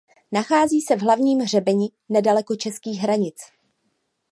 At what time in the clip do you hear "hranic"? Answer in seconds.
2.99-3.35